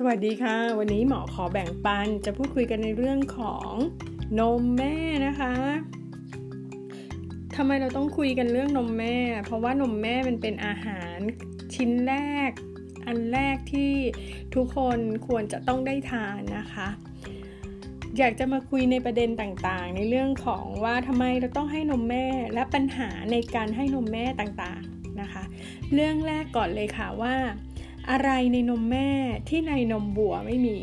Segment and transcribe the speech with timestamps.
[0.00, 3.72] สวัสดีค่ะ วันนี้หมอขอแบ่งปันจะพูดคุยกันในเรื่องของ
[4.40, 4.96] นมแม่
[5.26, 5.54] นะคะ
[7.56, 11.18] ทำไมเราต้องคุยกันเรื่องนมแม่ เพราะว่านมแม่มันเป็นอาหาร
[11.74, 12.14] ชิ้นแร
[12.48, 12.50] ก
[13.06, 13.92] อันแรกที่
[14.54, 16.88] ทุกคนควรจะต้องได้ทานนะคะ
[18.18, 25.42] อยากจะมาคุยในประเด็นต่างๆ ในเรื่องของว่าทำไมเราต้องให้นมแม่และปัญหาในการให้นมแม่ต่างๆนะคะ
[25.94, 27.34] เรื่องแรกก่อนเลยค่ะว่า
[28.10, 29.10] อะไรในนมแม่
[29.48, 30.76] ที่ในนมบัวไม่มี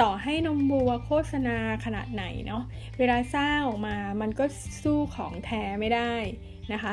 [0.00, 2.62] ต่อให้นมบัวโฆษณาขนาดไหนเนาะ
[2.98, 4.44] เวลาสร้างออกมามันก็
[4.82, 6.12] สู้ของแท้ไม่ได้
[6.72, 6.92] นะคะ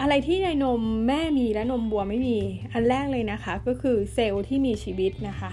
[0.00, 2.38] อะไรที่ในนมแม่มีและนมบัวไม่มี
[2.72, 5.50] อันแรกเลยนะคะ ก็คือเซลล์ที่มีชีวิตนะคะ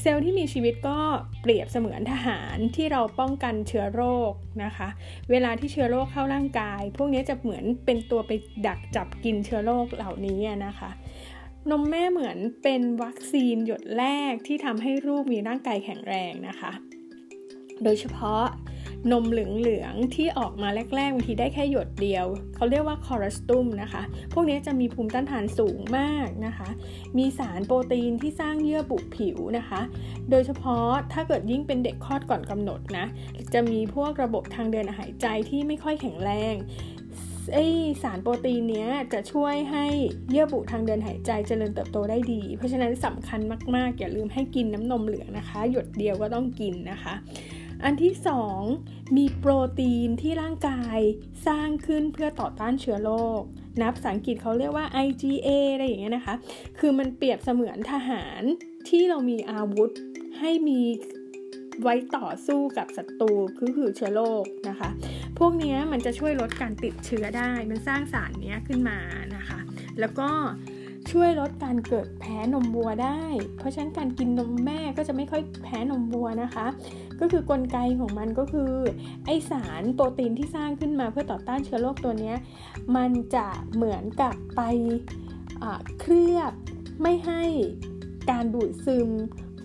[0.00, 0.98] เซลล์ที่มีชีวิตก็
[1.40, 4.32] เปรียบเสมือนทหารที่เราป้องกันเชื้อโรค
[4.64, 4.88] นะคะ
[5.30, 8.30] เวลาที่เชื้อโรคเข้าร่างกาย พวกนี้จะเหมือนเป็นตัวไป
[8.66, 10.90] ดักจับกินเชื้อโรคเหล่านี้นะคะ
[11.70, 16.72] นมแม่เหมือนเป็นวัคซีนหยดแรกที่ทำให้ลูกมีร่างกายแข็งแรงนะคะ
[17.84, 18.44] โดยเฉพาะ
[19.12, 26.68] นมเหลืองๆที่ออกมาแรกๆบางทีได้แค่หยดเดียว เขาเรียกว่าคอรัสตุมนะคะ พวกนี้จะมีภูมิต้านทานสูงมากนะคะ
[27.18, 29.80] มีสารโปรตีนที่สร้างเยื่อบุผิวนะคะ
[30.30, 33.06] โดยเฉพาะถ้าเกิดยิ่งเป็นเด็กคลอดก่อนกำหนดนะ
[33.54, 36.54] จะมีพวกระบบทางเดินหายใจที่ไม่ค่อยแข็งแรง
[37.54, 37.58] ไอ
[38.02, 39.84] สารโปรตีนเนี้ยจะช่วยให้
[40.30, 43.40] เยื่อบุทางเดินหายใจเจริญเติบโตได้ดี เพราะฉะนั้นสำคัญ
[43.76, 47.14] มากๆ อย่าลืมให้กินน้ำนมเหลืองนะคะ หยดเดียวก็ต้องกินนะคะ
[47.84, 48.12] อันที่
[48.64, 50.98] 2 มีโปรตีนที่ร่างกาย
[51.46, 53.42] สร้างขึ้นเพื่อต่อต้านเชื้อโรค
[53.80, 56.34] นับภาษาอังกฤษเขาเรียกว่า IgA อะไรอย่างเงี้ยนะคะ
[56.78, 58.42] คือมันเปรียบเสมือนทหาร
[58.88, 59.90] ที่เรามีอาวุธ
[60.38, 60.80] ให้มี
[61.82, 64.88] ไว้ต่อสู้กับศัตรูคือคือเชื้อโรคนะคะ
[65.38, 68.98] พวกนี้มันจะช่วยลดการติดเชื้อได้ มันสร้างสารนี้ขึ้นมา
[69.36, 69.58] นะคะ
[70.00, 70.28] แล้วก็
[71.10, 73.22] ช่วยลดการเกิดแพ้นมวัวได้
[73.58, 76.66] เพราะฉะนั้นการกินนมแม่ก็จะไม่ค่อยแพ้นมวัวนะคะ
[77.20, 78.72] ก็คือกลไกของมันก็คือ
[79.26, 82.34] ไอสารโปรตีนที่สร้างขึ้นมาเพื่อต่อต้านเชื้อโรคตัวนี้
[82.96, 84.62] มันจะเหมือนกับไป
[86.00, 86.52] เคลือบ
[87.02, 87.42] ไม่ให้
[88.30, 89.10] การดูดซึม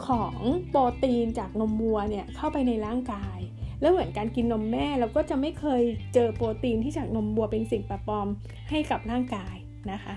[0.07, 0.35] ของ
[0.69, 3.37] โปรตีนจากนมวัวเนี่ยเข้าไปในร่างกาย
[3.81, 5.81] แล้วเหมือนการกินนมแม่เราก็จะไม่เคย
[6.13, 8.27] เจอโปรตีนที่จากนมวัวเป็นสิ่งแปลกปลอม
[8.69, 9.55] ให้กับร่างกาย
[9.91, 10.13] นะคะ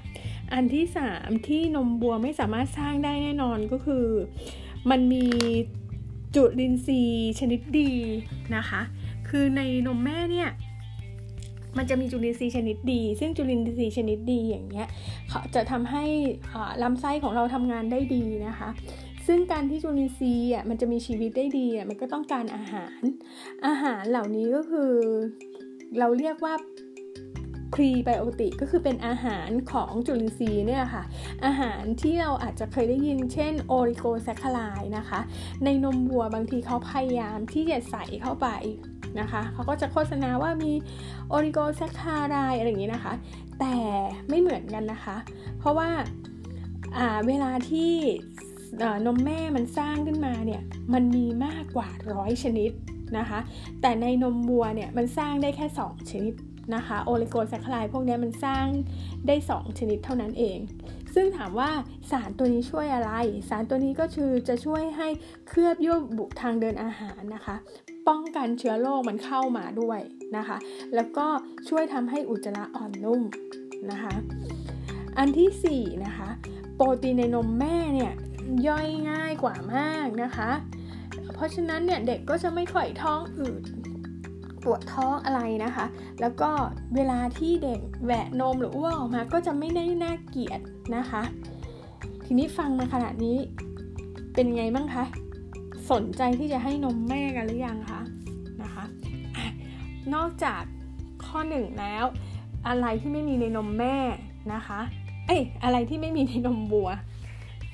[0.53, 0.85] อันที่
[1.17, 4.07] 3 ที่นมวัวไม่สามารถสร้างได้แน่นอนก็คือ
[4.91, 5.25] มันมี
[6.37, 7.93] จุลินทรีย์ชนิดดี
[8.57, 8.81] นะคะ
[9.29, 10.51] คือในนมแม่เนี่ย
[11.79, 14.89] มันจะมีจุลินทรีย์ชนิดดี ซึ่งจุลินทรีย์ชนิดดีอย่างเงี้ย
[15.29, 16.05] เขาจะทำให้
[16.83, 18.69] ลำไส้ของเราทำงานได้ดีนะคะ
[19.33, 23.01] ซึ่งการที่จุลินทรีย์อะมันจะมีชีวิตได้ดีอะมันก็ต้องการอาหาร
[23.67, 24.93] อาหารเหล่านี้ก็คือ
[25.99, 26.55] เราเรียกว่า
[27.75, 31.03] พรีไบโอติกก็คือเป็นอาหารของจุลินทรีย์เนี่ยค่ะ
[31.45, 34.61] อาหารที่เราอาจจะเคยได้ยินเช่นโอริโกแซคคาไล
[34.99, 35.21] นะคะ
[35.65, 38.49] ในนมวัวบางทีเขาพยายามที่จะใส่เข้าไป
[39.21, 40.73] นะคะเขาก็จะโฆษณาว่ามี
[41.29, 43.15] โอริโกแซคคาไลอะไรอย่างนี้นะคะ
[43.61, 43.77] แต่
[44.29, 45.17] ไม่เหมือนกันนะคะ
[45.59, 45.91] เพราะว่า
[47.27, 47.93] เวลาที่
[49.07, 52.71] นมแม่มันสร้างขึ้นมาเนี่ยมันมีมากกว่าร้อยชนิด
[53.19, 53.41] นะคะ
[53.81, 56.35] แต่ในนมวัวเนี่ยมันสร้างได้แค่ 2 ชนิด
[56.75, 58.67] นะคะโอเลโกแซคคลายพวกนี้มันสร้าง
[59.27, 60.59] ได้ 2 ชนิดเท่านั้นเอง
[61.15, 61.71] ซึ่งถามว่า
[62.11, 63.13] สารตัวนี้ช่วยอะไร
[63.49, 65.09] สารตัวนี้ก็คือจะช่วยให้
[65.49, 67.57] เคลือบยื่อบุทางเดินอาหารนะคะ
[68.09, 70.01] ป้องกันเชื้อโรคมันเข้ามาด้วย
[70.37, 70.57] นะคะ
[70.95, 71.27] แล้วก็
[71.69, 73.23] ช่วยทำให้อุจจาระอ่อนนุ่ม
[73.91, 74.15] นะคะ
[75.19, 76.29] อันที่4นะคะ
[76.75, 78.13] โปรตีนในนมแม่เนี่ย
[78.69, 80.51] ย่อยง่ายกว่ามากนะคะ
[81.35, 83.63] เพราะฉะนั้นเนี่ยเด็กก็จะไม่ค่อยท้องอืด
[84.63, 85.87] ปวดท้องอะไรนะคะ
[86.21, 86.51] แล้วก็
[86.95, 90.61] เวลาที่เด็กแหวะนมหรืออ้วกออกมาก็จะไม่ได้น่าเกลียด
[90.97, 91.23] นะคะ
[92.25, 93.39] ทีนี้ฟังมาขนาดนี้
[94.35, 95.05] เป็นไงบ้างคะ
[95.91, 98.01] สนใจที่จะให้นมแม่กันหรือยังคะ
[98.63, 98.85] นะคะ
[100.15, 100.63] นอกจาก
[101.25, 102.05] ข้อหนึ่งแล้ว
[102.69, 103.97] อะไรที่ไม่มีในนมแม่
[104.55, 104.81] นะคะ
[105.27, 106.89] เอ้ยอะไรที่ไม่มีในนมบัว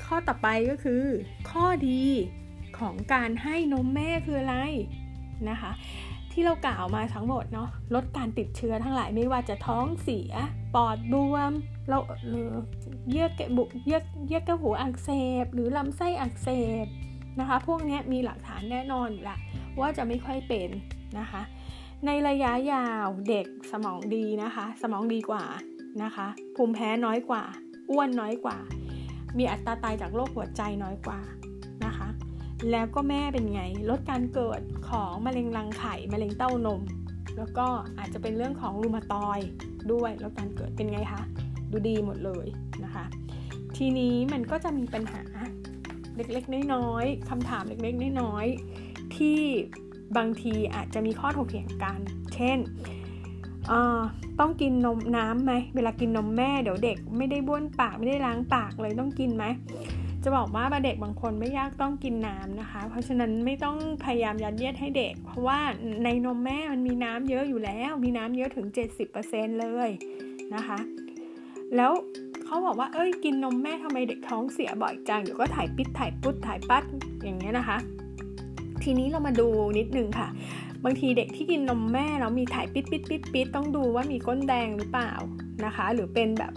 [0.06, 1.02] ข้อต่อไปก็คือ
[1.50, 2.02] ข้อดี
[2.78, 4.56] ของการให้นมแม่คืออะไร
[5.50, 5.72] นะคะ
[6.32, 10.32] ที่เรากล่าวมาทั้งหมดเนาะลดการติดเชื้อทั้งหลายไม่ว่าจะท้องเสีย
[10.74, 11.52] ปอดบวม
[11.88, 11.98] เรา
[12.28, 12.52] หรือ
[13.10, 15.10] เยื่อแกบุเยื่อเยื่อกระหูอักเส
[15.44, 16.48] บ หรือลำไส้อักเส
[16.84, 16.86] บ
[17.40, 19.38] นะคะ พวกนี้มีหลักฐานแน่นอนอยู่ละ
[19.80, 20.68] ว่าจะไม่ค่อยเป็น
[21.18, 21.42] นะคะ
[22.06, 25.44] ในระยะยาวเด็กสมองดีนะคะ สมองดีกว่า
[26.02, 26.26] นะคะ
[26.56, 27.44] ภูมิแพ้น้อยกว่า
[27.90, 28.58] อ้วนน้อยกว่า
[29.38, 31.20] มีอัตราตายจากโรคหัวใจน้อยกว่า
[31.86, 32.08] นะคะ
[32.70, 36.82] แล้วก็แม่เป็นไง ลดการเกิดของมะเร็งรังไข่มะเร็งเต้านม
[37.38, 37.66] แล้วก็
[37.98, 39.38] อาจจะเป็นเรื่องของรูมาตอย
[39.92, 41.22] ด้วยลดการเกิดเป็นไงคะ
[41.70, 42.46] ดูดีหมดเลย
[42.84, 43.04] นะคะ
[43.76, 45.22] ทีนี้มันก็จะมีปัญหา
[46.16, 49.40] เล็กๆ น้อยๆคำถามเล็กๆ น้อยๆที่
[50.16, 51.98] บางทีอาจจะมีข้อถกเถียงกัน
[52.34, 52.58] เช่น
[54.40, 59.44] ต้องกินนมน้ำไหมเวลากินนมแม่เดี๋ยวเด็กไม่ได้บ้วนปากไม่ได้ล้างปากเลยต้องกินไหม
[60.22, 65.58] จะบอกว่าเด็กบางคนไม่ยากต้องกินน้ำนะคะ เพราะฉะนั้นไม่ต้องพยายามยัดเยียดให้เด็ก เพราะว่า
[66.04, 68.66] ในนมแม่มันมีน้ำเยอะอยู่แล้ว มีน้ำเยอะถึง
[69.14, 69.90] 70%เลย
[70.54, 70.78] นะคะ
[71.76, 71.92] แล้ว
[72.44, 76.84] เขาบอกว่าเอ้ยกินนมแม่ทำไมเด็กท้องเสียบ่อยจังเดี๋ยวก็ถ่ายปิดถ่ายปุ๊ดถ่ายปัด
[77.22, 77.78] อย่างเงี้ยนะคะ
[78.82, 79.48] ทีนี้เรามาดู
[79.78, 80.28] นิดนึงค่ะ
[80.88, 85.12] บางทีเด็กที่กินนมแม่แล้วมีถ่ายปิดปิดปิดปิดต้องดูว่ามีก้นแดงหรือเปล่า
[85.64, 86.52] นะคะ หรือเป็นแบบ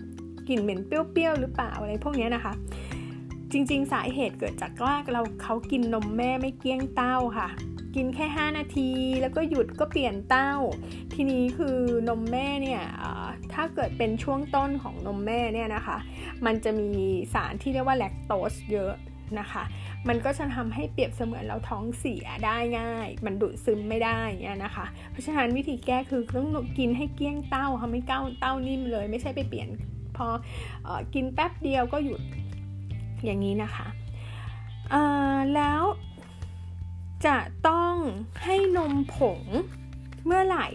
[0.47, 2.53] กลิ่นเหม็นเปรี้ยวๆหรือเปล่าอะไรพวกนี้นะคะ
[3.51, 7.49] จริงๆ สาเหตุเกิดจากว่าเราเขากินนมแม่ไม่เกี้ยงเต้าค่ะ
[7.95, 8.89] กินแค่ 5 นาที
[9.21, 10.53] แล้วก็หยุดก็เปลี่ยนเต้า
[11.13, 11.77] ทีนี้คือ
[12.09, 12.83] นมแม่เนี่ย
[13.53, 15.97] ถ้าเกิดเป็นช่วงต้นของนมแม่เนี่ยนะคะ
[16.45, 16.89] มันจะมี
[17.33, 18.93] สารที่เรียกว่าแลคโตสเยอะ
[19.39, 19.63] นะคะ
[20.07, 26.47] มันก็จะทำให้เปรียบเสมือนเราท้องเสียได้ง่าย มันดูดซึมไม่ได้เนี่ยนะคะ เพราะฉะนั้นวิธีแก้คือต้อง
[26.77, 29.69] กินให้เกี้ยงเต้าค่ะไม่เก้าเต้านิ่มเลย ไม่ใช่ไปเปลี่ยน
[30.17, 30.27] พอ
[30.87, 32.21] อกินแป๊บเดียวก็หยุด
[33.25, 33.87] อย่างนี้นะคะ
[35.55, 35.83] แล้ว
[37.25, 37.37] จะ
[37.67, 37.95] ต้อง
[38.43, 39.41] ให้นมผง
[40.25, 40.67] เมื่อไหร่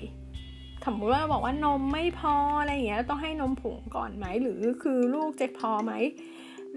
[0.86, 5.92] สมมติว่าบอกว่านมไม่พออะไรอย่างเงี้ยต้องให้นมผงก่อนไหมหรือคือลูกจะพอไหม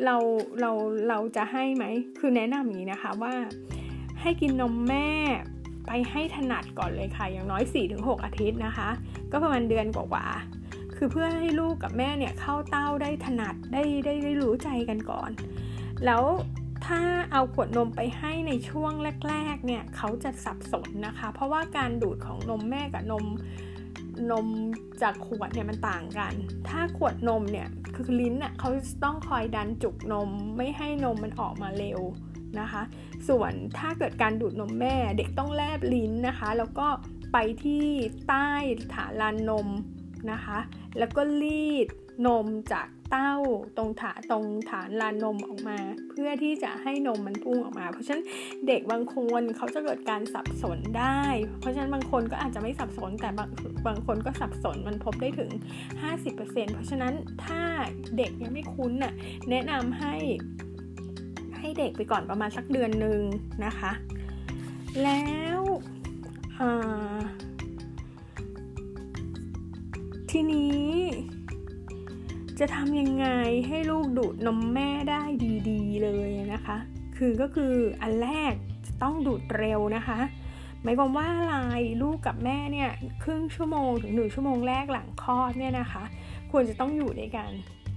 [0.06, 0.16] เรา
[0.62, 0.72] เรา
[1.10, 1.86] เราจะให้ไหม
[2.20, 3.34] คือแนะนำอย่างนี้นะคะว่า
[4.22, 5.10] ให้กินนมแม่
[5.88, 7.64] ไปให้ถนัดก่อนเลยค่ะ อย่างน้อย
[7.94, 8.90] 4-6 อาทิตย์นะคะ
[9.32, 10.26] ก็ประมาณเดือนกว่า
[10.96, 15.30] คือเพื่อให้ลูกกับแม่เนี่ยเข้าเต้าได้ถนัดได้ได้ได้รู้ใจกันก่อน
[16.06, 16.24] แล้ว
[16.86, 17.00] ถ้า
[17.32, 18.94] เอาขวดนมไปให้ในช่วง
[19.30, 23.26] แรกๆเนี่ยเขาจะสับสนนะคะ เพราะว่าการดูดของนมแม่กับนม
[24.32, 24.48] นม
[25.02, 26.34] จากขวดเนี่ยมันต่างกัน
[26.70, 27.68] ถ้าขวดนมเนี่ย
[28.06, 28.70] คือลิ้นอะเขา
[29.04, 32.00] ต้องคอยดันจุกนมไม่ให้นมมันออกมาเร็ว
[32.60, 32.84] นะคะ
[33.28, 36.88] ส่วนถ้าเกิดการดูดนมแม่เด็กต้องแลบลิ้นนะคะ แล้วก็
[37.34, 37.86] ไปที่
[38.28, 38.50] ใต้
[38.94, 39.68] ฐานลานนม
[40.32, 40.58] นะคะ
[41.00, 41.88] แล้วก็รีด
[42.28, 43.36] นมจากเต้า
[43.78, 45.78] ตรงฐานตรงฐานลานนมออกมา
[46.10, 48.24] เพื่อที่จะให้นมมันพุ่งออกมา เพราะฉะนั้น
[48.68, 51.22] เด็กบางคนเขาจะเกิดการสับสนได้
[51.60, 53.50] เพราะฉะนั้นบางคนก็อาจจะไม่สับสนแต่บาง
[53.88, 55.52] บางคนก็สับสนมันพบได้ถึง
[56.12, 57.14] 50%เพราะฉะนั้น
[57.46, 57.62] ถ้า
[58.18, 59.14] เด็กยังไม่คุ้นน่ะ
[59.50, 60.16] แนะนำให้
[61.58, 63.22] ให้เด็กไปก่อนประมาณสักเดือนหนึ่ง
[63.66, 63.92] นะคะ
[65.04, 65.26] แล้
[65.60, 65.62] ว
[70.32, 70.86] ทีนี้
[72.60, 73.28] จะทำยังไง
[73.68, 75.22] ให้ลูกดูดนมแม่ได้
[75.70, 76.78] ดีๆ เลยนะคะ
[77.18, 78.54] คือก็คืออันแรก
[78.88, 80.20] จะต้องดูดเร็วนะคะ
[80.84, 81.56] หมายความว่าอะไร
[82.02, 82.90] ลูกกับแม่เนี่ย
[83.24, 86.04] ครึ่งชั่วโมงถึงหนึ่งชั่วโมงแรกหลังคลอดเนี่ยนะคะ
[86.52, 87.50] ควรจะต้องอยู่ด้วยกัน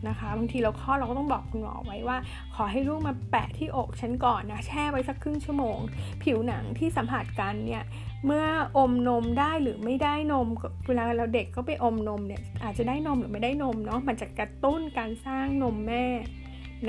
[0.08, 2.16] นะคะ บางทีเราคลอดเราก็ต้องบอกคุณหมอไว้ว่า
[2.54, 5.78] ขอให้ลูกมาแปะที่อกฉันก่อนนะแช่ไว้สักครึ่งชั่วโมง
[6.22, 7.84] ผิวหนังที่สัมผัสกันเนี่ย
[8.26, 8.46] เมื่อ
[8.78, 10.46] อมนมได้หรือไม่ได้นม
[10.88, 16.06] เวลาเราเด็กก็ไปอมนมเนี่ยอาจจะได้นมหรือไม่ได้นมเนาะมันจะกระตุ้นการสร้างนมแม่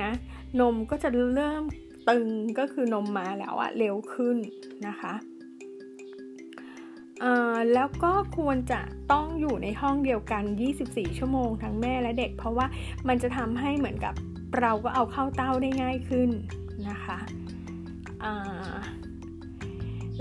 [0.02, 0.12] นะ
[0.60, 1.64] นมก็จะเริ่ม
[2.10, 2.28] ตึง
[2.60, 4.38] ก็คือนมมาแล้วอะเร็วขึ้น
[4.88, 5.14] นะคะ
[7.74, 8.82] แล้วก็ควรจะ
[9.12, 10.44] ต้องอยู่ในห้องเดียวกัน
[10.82, 12.66] 24 ชั่วโมงทั้งแม่และเด็ก เพราะว่า
[13.08, 14.14] มันจะทำให้เหมือนกับ
[14.60, 16.30] เราก็เอาเข้าเต้าได้ง่ายขึ้น
[16.90, 17.18] นะคะ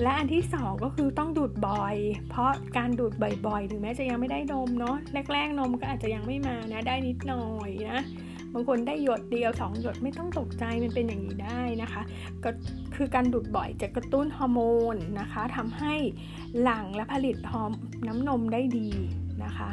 [0.02, 1.96] และอันที่สองก็คือต้องดูดบ่อย
[2.30, 3.12] เพราะการดูด
[3.46, 4.96] บ่อยๆ ถึงแม้จะยังไม่ได้นมเนาะ
[5.32, 8.00] แรกๆนมก็อาจจะยังไม่มานะได้นิดหน่อยนะ
[8.52, 12.02] บางคนได้หยดเดียวสองหยดไม่ต้องตกใจมันเป็นอย่างนี้ได้นะคะ
[12.44, 12.50] ก็
[12.94, 14.60] คือการดูดบ่อยจะกระตุ้นฮอร์โม
[14.94, 15.94] นนะคะทำให้
[16.62, 17.70] หลั่งและผลิตฮอร์
[18.06, 18.90] น้ำนมได้ดี
[19.44, 19.70] นะคะ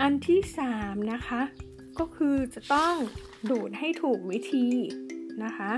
[0.00, 0.40] อันที่
[0.74, 1.40] 3 นะคะ
[1.98, 2.94] ก็คือจะต้อง
[3.50, 4.66] ดูดให้ถูกวิธี
[5.44, 5.72] นะคะ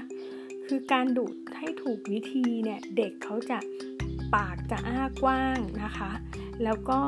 [0.67, 3.59] คือการดูดให้ถูกวิธีเนี่ย เด็กเขาจะ
[4.35, 6.11] ปากจะอ้ากว้างนะคะ
[6.65, 7.01] แล้วก็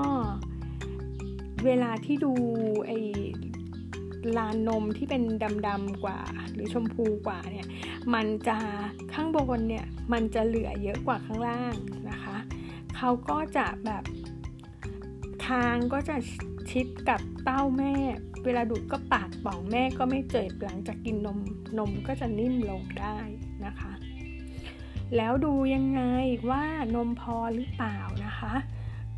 [1.65, 2.33] เวลาที่ดู
[2.87, 2.93] ไอ
[4.37, 5.23] ลานนมที่เป็น
[5.67, 6.19] ดำๆกว่า
[6.53, 7.67] หรือชมพูกว่าเนี่ย
[8.15, 8.59] มันจะ
[9.15, 11.75] ข้างบนเนี่ยมันจะเหลือเยอะกว่าข้างล่าง
[12.11, 12.37] นะคะ
[12.97, 14.05] เขาก็จะแบบ
[15.47, 16.17] คางก็จะ
[16.71, 17.95] ชิดกับเต้าแม่
[18.45, 21.39] เวลาดูดก็ปากป่องแม่ก็ไม่เจ็บหลังจากกินนม
[21.79, 23.17] นมก็จะนิ่มลงได้
[23.65, 23.93] นะคะ
[25.17, 26.03] แล้วดูยังไง
[26.51, 28.55] ว่านมพอหรือเปล่านะคะ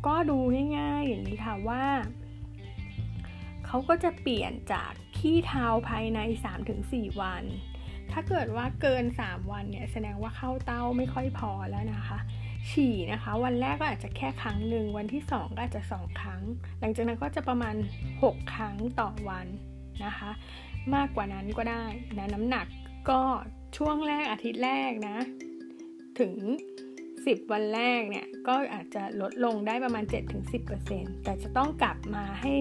[0.05, 0.37] ก็ดู
[0.77, 1.83] ง่ายๆอย่างนี้ค่ะว่า
[3.67, 6.19] เขาก็จะเปลี่ยนจากขี้เท้าภายใน
[6.69, 7.43] 3-4 วัน
[8.11, 12.19] ถ้าเกิดว่าเกิน 3 วันเนี่ยแสดงว่าเข้าเต้าไม่ค่อยพอแล้วนะคะ
[12.69, 16.41] ฉี่นะคะ วันแรกก็อาจจะแค่ครั้งหนึ่งวันที่ 2 ก็อาจจะ 2 ครั้ง
[16.79, 17.75] หลังจากนั้นก็จะประมาณ
[18.13, 19.47] 6 ครั้งต่อวัน
[20.05, 20.29] นะคะ
[20.95, 21.85] มากกว่านั้นก็ได้
[22.17, 22.67] นะน้ำหนัก
[23.09, 23.21] ก็
[23.77, 25.17] ช่วงแรกอาทิตย์แรกนะ
[26.19, 26.33] ถึง
[27.27, 30.03] 10 วันแรกเนี่ย ก็อาจจะลดลงได้ประมาณ
[30.63, 32.53] 7-10%แต่จะต้องกลับมาให้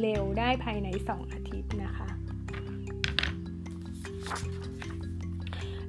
[0.00, 2.08] เร็วได้ภายใน 2 อาทิตย์นะคะ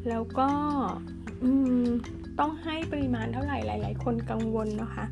[0.09, 0.49] แล้วก็
[2.39, 5.05] ต้องให้ปริมาณเท่าไหร่หลาย ๆ คนกังวลนะคะ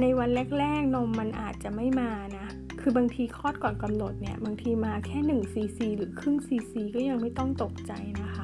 [0.00, 0.28] ในวัน
[0.58, 2.46] แรก ๆ นมมันอาจจะไม่มานะ
[2.80, 8.38] คือบางทีคลอดก่อนกำหนดเนี่ย บางทีมาแค่1ซีซีหรือครึ่งซีซีก็ยังไม่ต้องตกใจนะค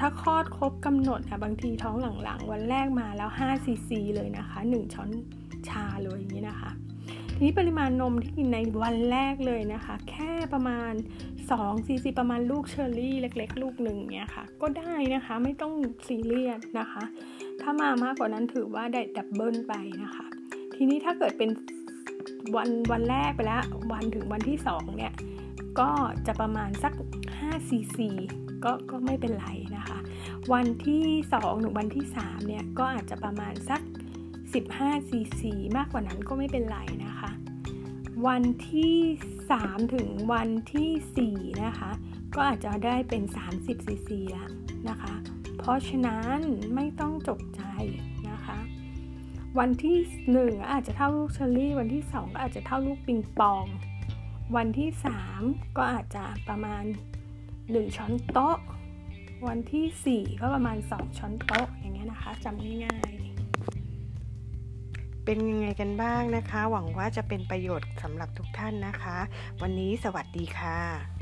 [0.00, 5.10] ถ้าคลอดครบกำหนดค่ะบางทีท้องหลังๆ วันแรกมาแล้ว5ซีซีเลยนะคะ 1 ช้อน
[5.68, 6.70] ชาเลยอย่างนี้นะคะ
[7.34, 10.92] ทีนี้ปริมาณนมที่กินในวันแรกเลยนะคะ แค่ประมาณ
[11.40, 15.72] 2ซีซีประมาณลูกเชอร์รี่เล็ก ๆ ลูกหนึ่งเนี่ยค่ะ ก็ได้นะคะไม่ต้อง
[16.06, 17.02] ซีเรียสนะคะ
[17.60, 20.26] ถ้ามามากกว่านั้นถือว่าได้ double ไปนะคะ
[20.76, 21.50] ทีนี้ถ้าเกิดเป็น
[22.56, 25.12] วันวันแรกไปแล้ววันถึงวันที่2เนี่ย
[25.80, 25.90] ก็
[26.26, 26.92] จะประมาณสัก
[27.30, 28.10] 5ซีซี
[28.64, 29.46] ก็ก็ไม่เป็นไร
[29.76, 29.98] นะคะ
[30.52, 31.04] วันที่
[31.36, 33.80] 2ถึงวันที่3เนี่ยก็อาจจะประมาณสัก
[34.44, 37.30] 15 ซีซีมากกว่านั้นก็ไม่เป็นไรนะคะ
[38.26, 38.96] วันที่
[39.44, 41.90] 3 ถึงวันที่4นะคะ
[42.34, 43.22] ก็อาจจะได้เป็น
[43.54, 44.50] 30 ซีซีแล้ว
[44.88, 45.14] นะคะ
[45.58, 46.38] เพราะฉะนั้น
[46.74, 47.62] ไม่ต้องจกใจ
[48.30, 48.58] นะคะ
[49.58, 49.98] วันที่
[50.36, 53.64] 1 อาจจะเท่าลูกเชอรี่ วันที่ 2 ก็อาจจะเท่าลูกปิงปอง
[54.56, 54.90] วันที่
[55.32, 56.84] 3 ก็อาจจะประมาณ
[57.68, 58.56] 1 ช้อนโต๊ะ
[59.46, 63.24] วันที่ 4 ก็ประมาณ 2 ช้อนโต๊ะอย่างเงี้ยนะคะจำง่ายๆ
[65.24, 69.18] เป็นยังไงกันบ้างนะคะ หวังว่าจะเป็นประโยชน์สำหรับทุกท่านนะคะ
[69.62, 71.17] วันนี้สวัสดีค่ะ